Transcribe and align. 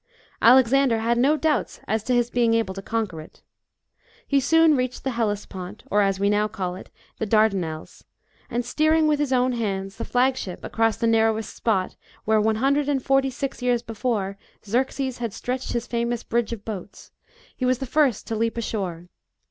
Alexander 0.41 0.97
had 0.97 1.19
no 1.19 1.37
doubts 1.37 1.79
as 1.87 2.01
to 2.01 2.11
his 2.15 2.31
being 2.31 2.55
able 2.55 2.73
to 2.73 2.81
conquer 2.81 3.21
it. 3.21 3.43
He 4.27 4.39
soon 4.39 4.75
reached 4.75 5.03
the 5.03 5.11
Hellespont, 5.11 5.83
or, 5.91 6.01
as 6.01 6.19
we 6.19 6.27
now 6.27 6.47
call 6.47 6.75
it, 6.75 6.89
the 7.19 7.27
Dardanelles, 7.27 8.03
and 8.49 8.65
steering 8.65 9.05
with 9.07 9.19
his 9.19 9.31
own 9.31 9.51
hands 9.51 9.97
the 9.97 10.03
flagship 10.03 10.63
across 10.65 10.97
the 10.97 11.05
narrowest 11.05 11.55
spot, 11.55 11.97
where 12.25 12.41
one 12.41 12.55
hundred 12.55 12.89
and 12.89 13.03
forty 13.03 13.29
six 13.29 13.61
years 13.61 13.83
before, 13.83 14.39
Xerxes 14.65 15.19
had 15.19 15.33
stretched 15.33 15.73
his 15.73 15.85
famous 15.85 16.23
bridge 16.23 16.51
of 16.51 16.65
boats, 16.65 17.11
he 17.55 17.63
was 17.63 17.77
the 17.77 17.85
first 17.85 18.25
to 18.25 18.35
leap 18.35 18.57
ashore. 18.57 19.07